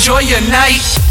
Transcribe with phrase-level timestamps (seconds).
[0.00, 1.09] Enjoy your night.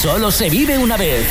[0.00, 1.26] Solo se vive una vez.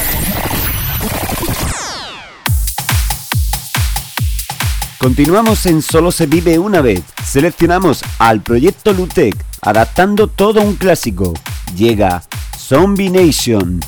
[4.99, 7.01] Continuamos en Solo se vive una vez.
[7.25, 11.34] Seleccionamos al proyecto Lutec, adaptando todo un clásico.
[11.75, 12.21] Llega
[12.55, 13.79] Zombie Nation.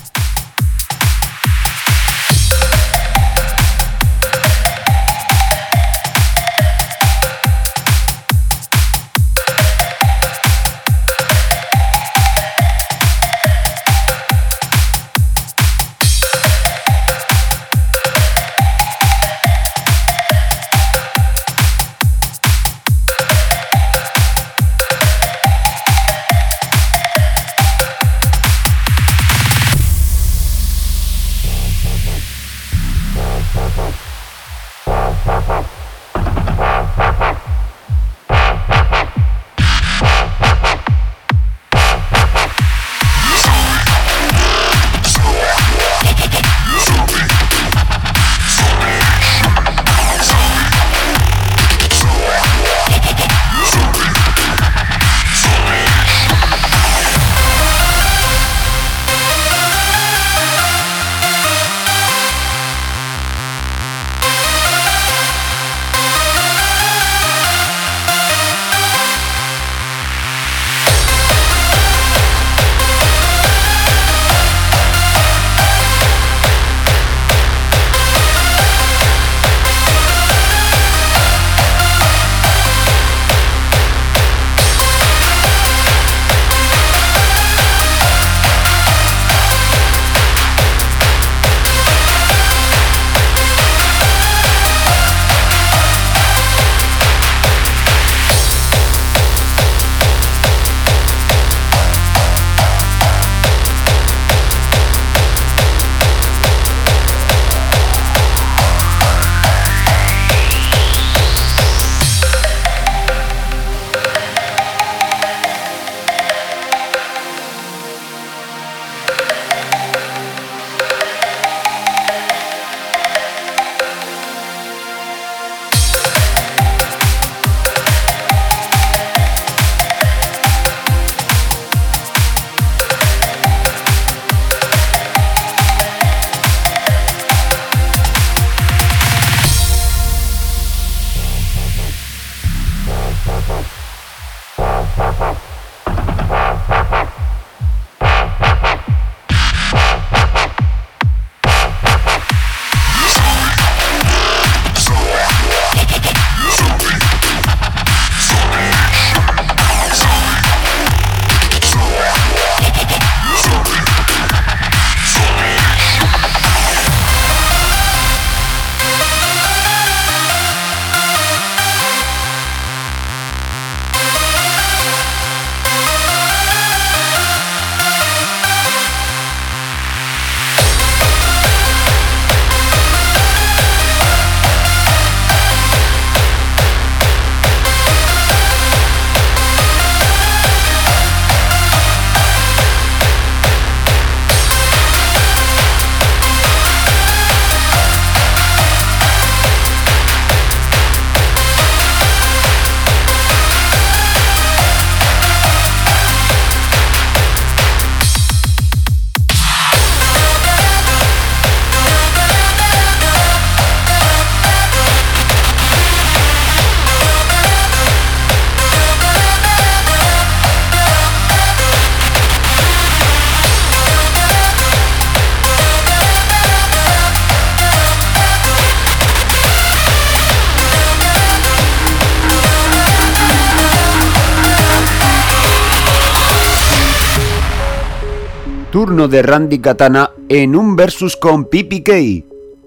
[238.81, 242.25] Turno de Randy Katana en un versus con PPK.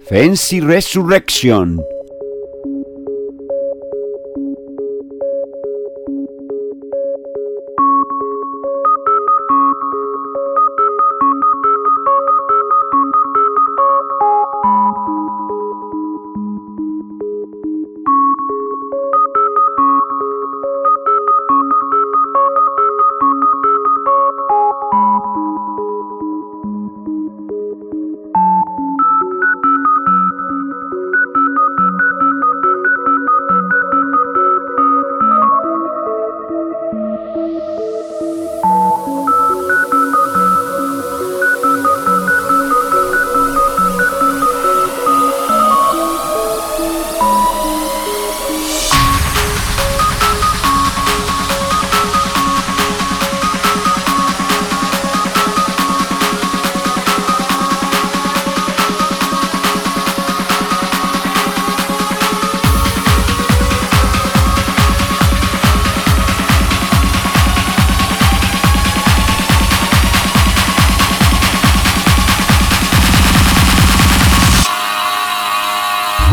[0.08, 1.80] Fancy Resurrection.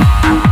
[0.01, 0.50] Música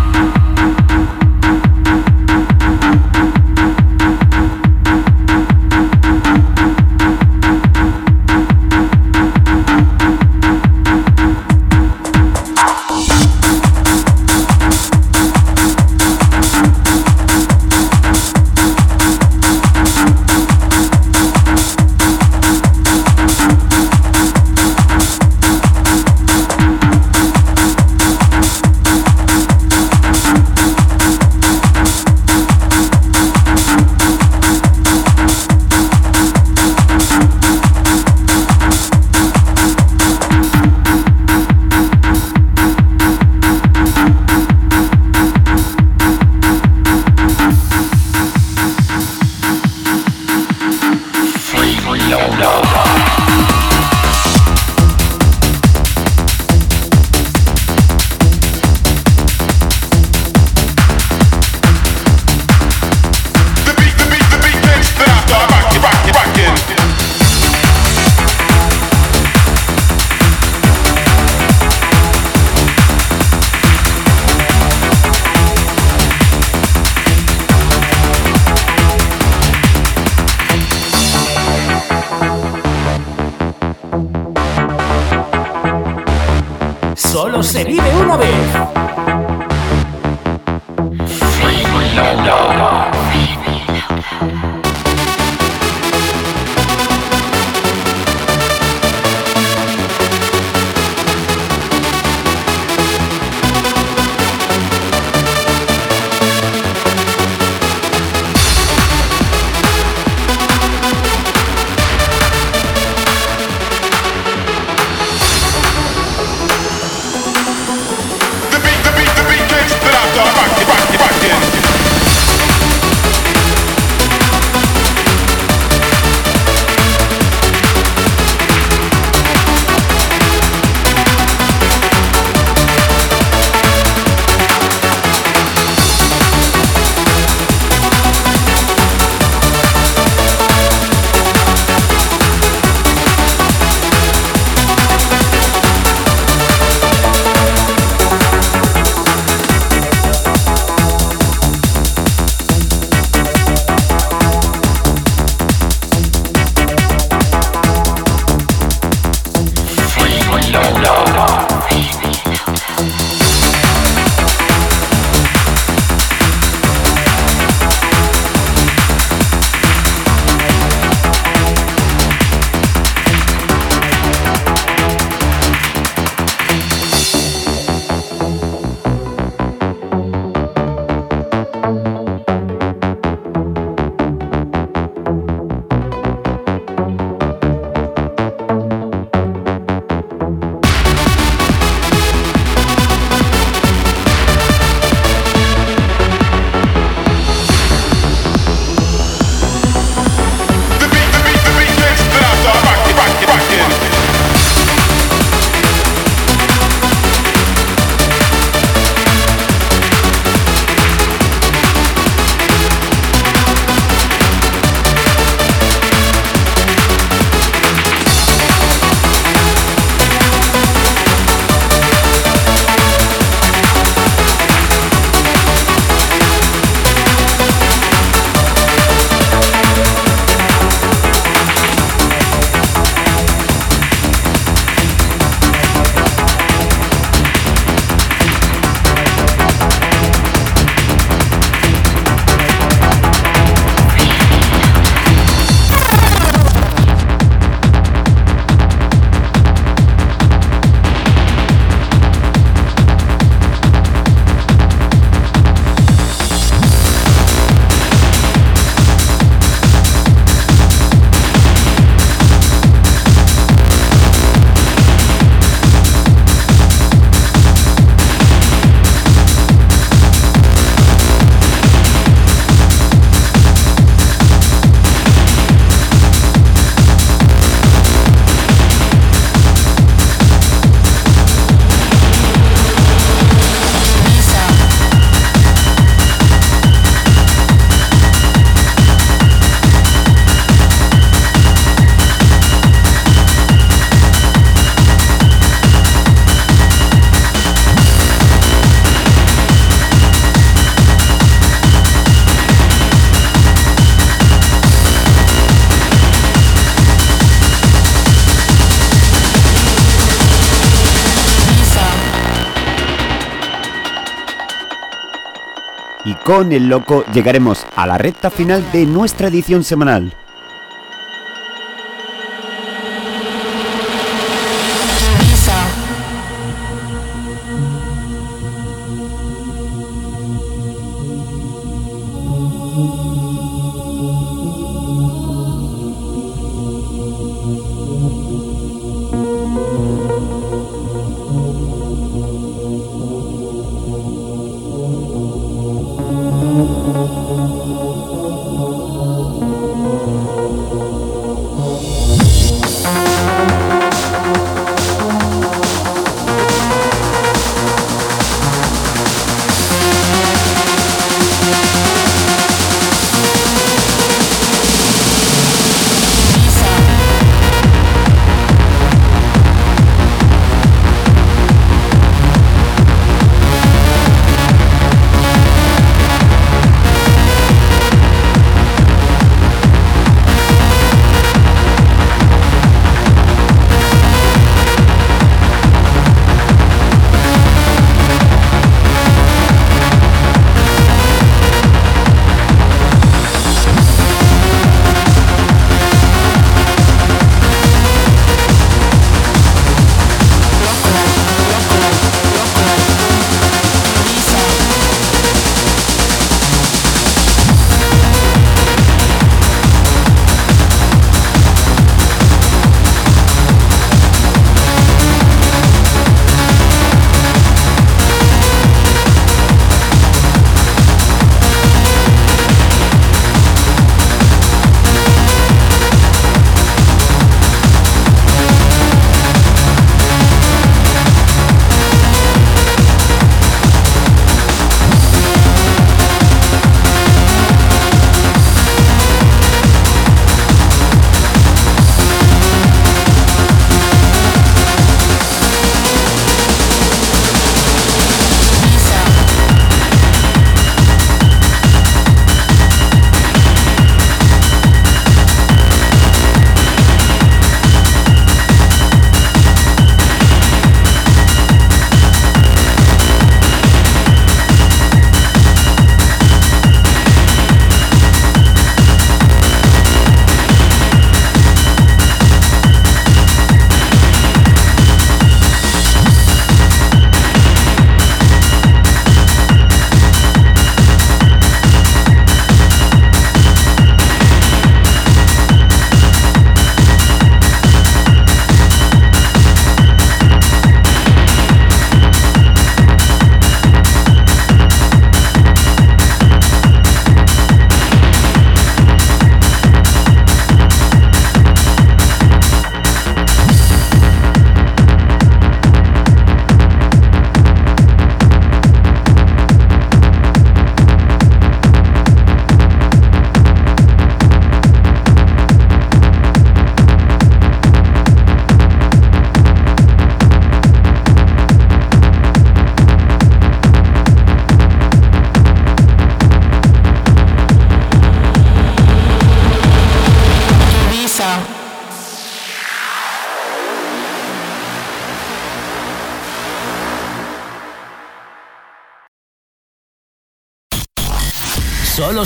[316.39, 320.13] Con el loco llegaremos a la recta final de nuestra edición semanal.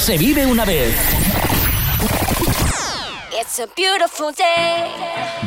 [0.03, 0.93] Se vive una vez.
[3.39, 4.91] It's a beautiful day.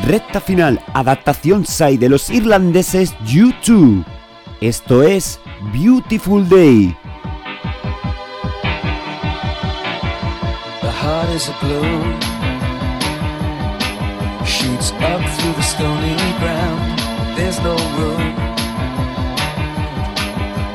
[0.06, 4.02] Recta final, adaptación SAI de los irlandeses U2.
[4.62, 5.38] Esto es
[5.74, 6.96] Beautiful Day.
[10.80, 12.16] The heart is a blue,
[14.46, 16.98] shoots up through the stony ground.
[17.36, 18.34] There's no room,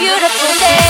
[0.00, 0.89] Beautiful day.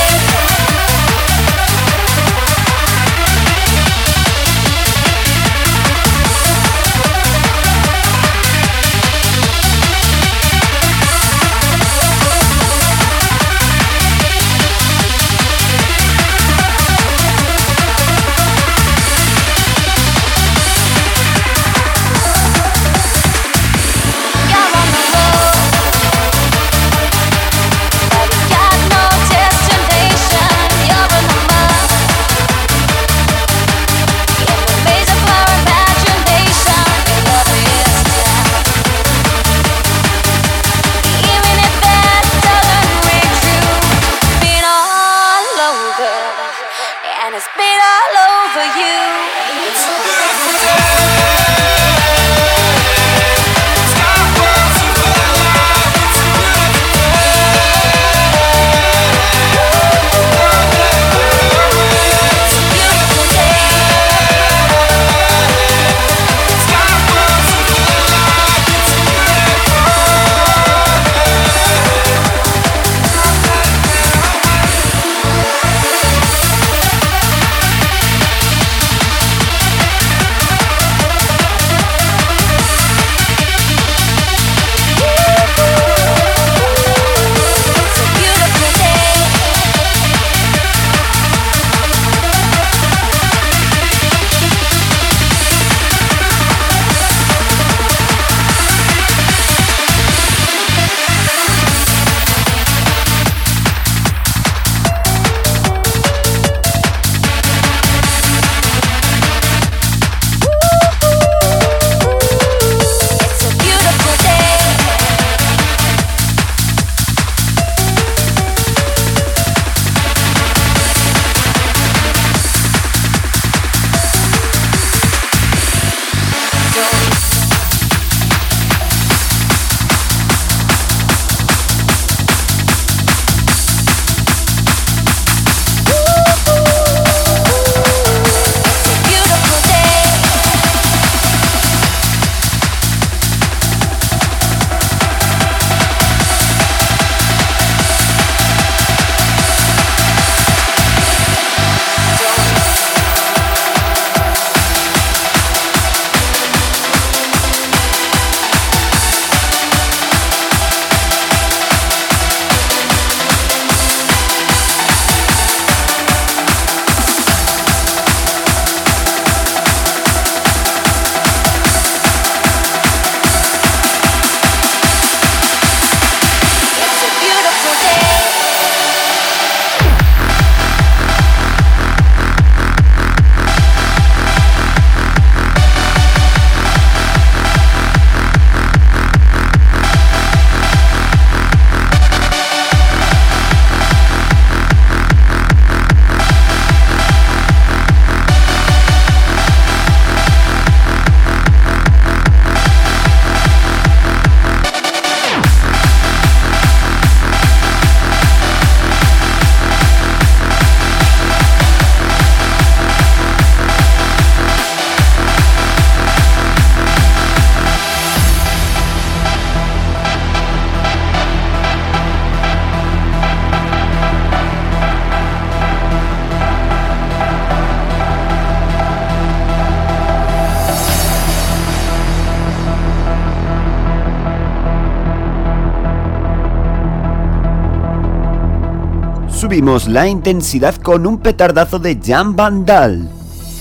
[239.87, 243.09] La intensidad con un petardazo de Jan Vandal.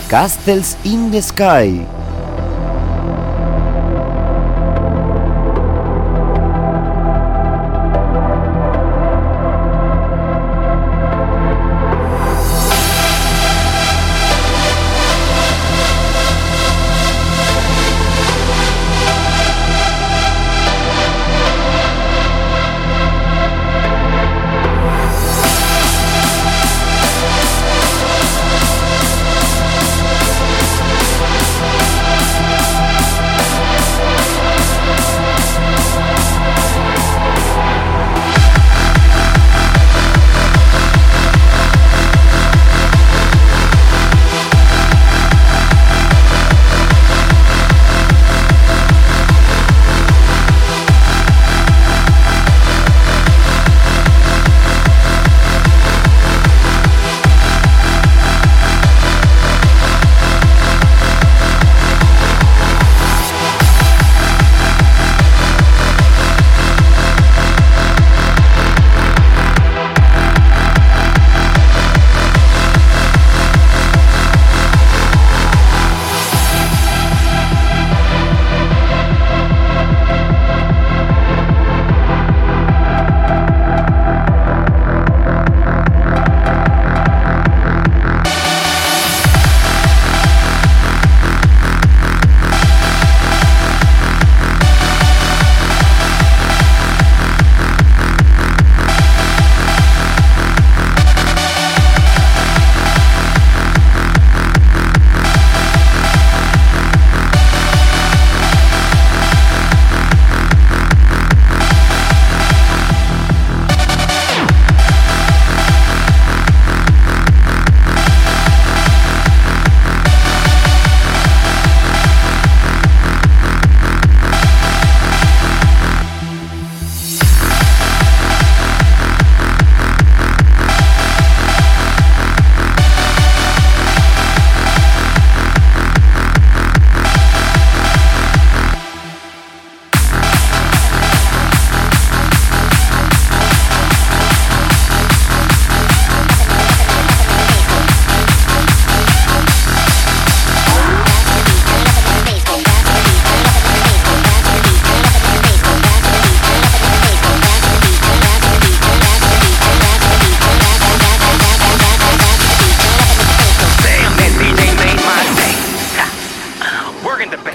[0.09, 1.98] Castles in the Sky.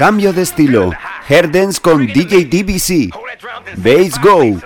[0.05, 0.93] Cambio de estilo.
[1.31, 3.09] Herdens con DJ DBC.
[3.79, 4.61] Bass Go.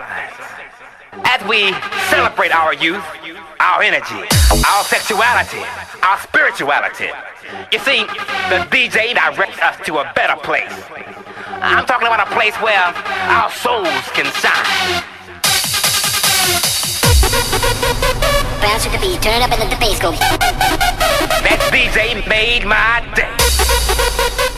[1.23, 1.73] As we
[2.11, 3.05] celebrate our youth,
[3.61, 4.19] our energy,
[4.67, 5.63] our sexuality,
[6.03, 7.11] our spirituality,
[7.71, 8.03] you see,
[8.51, 10.75] the DJ directs us to a better place.
[11.63, 12.93] I'm talking about a place where
[13.31, 13.87] our souls
[14.19, 15.05] can shine.
[18.61, 20.11] Bounce with the beat, turn it up and let the bass go.
[21.47, 24.58] That DJ made my day.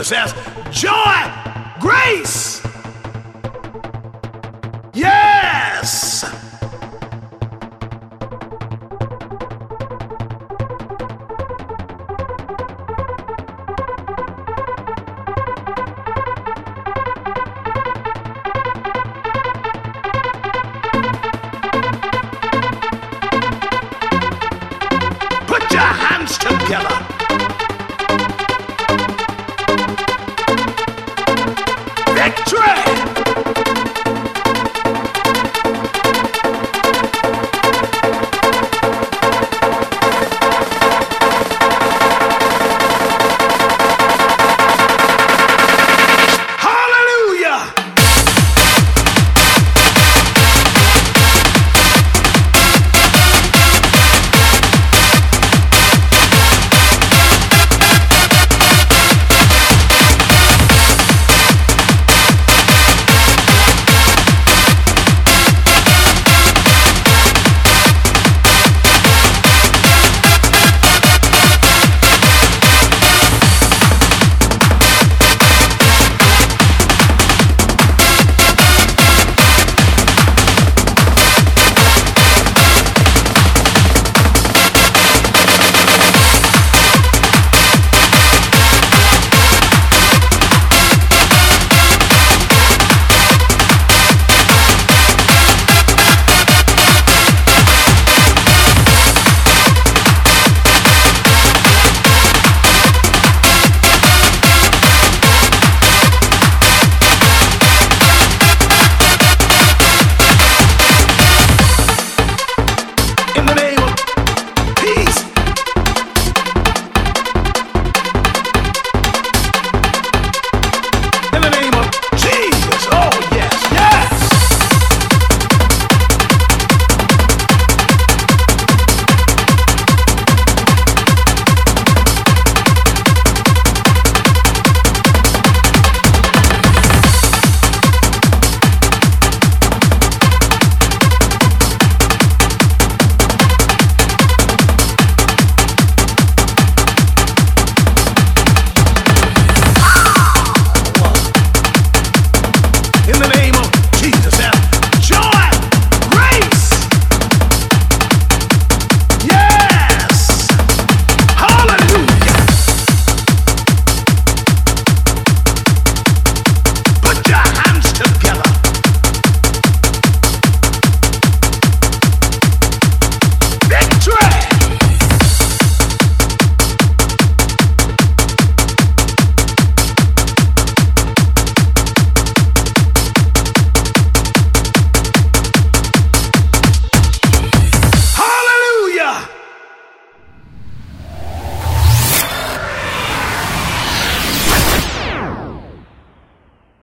[0.00, 0.49] Jesus ass.